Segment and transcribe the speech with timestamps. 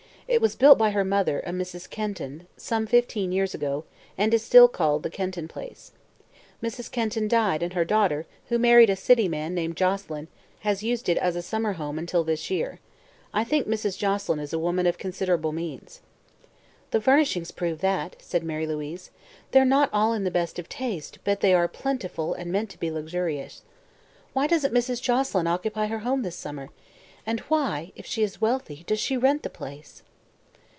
[0.27, 1.89] It was built by her mother, a Mrs.
[1.89, 3.83] Kenton, some fifteen years ago,
[4.17, 5.91] and is still called 'the Kenton Place.'
[6.63, 6.89] Mrs.
[6.89, 10.29] Kenton died and her daughter, who married a city man named Joselyn,
[10.61, 12.79] has used it as a summer home until this year.
[13.33, 13.97] I think Mrs.
[13.97, 15.99] Joselyn is a woman of considerable means."
[16.91, 19.11] "The furnishings prove that," said Mary Louise.
[19.51, 22.79] "They're not all in the best of taste, but they are plentiful and meant to
[22.79, 23.63] be luxurious.
[24.31, 25.01] Why doesn't Mrs.
[25.01, 26.69] Joselyn occupy her home this summer?
[27.25, 30.03] And why, if she is wealthy, does she rent the place?"